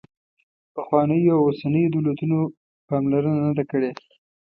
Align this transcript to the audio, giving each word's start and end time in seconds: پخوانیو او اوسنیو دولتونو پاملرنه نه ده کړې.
پخوانیو 0.73 1.33
او 1.37 1.45
اوسنیو 1.47 1.91
دولتونو 1.93 2.39
پاملرنه 2.87 3.41
نه 3.47 3.51
ده 3.57 3.63
کړې. 3.71 3.91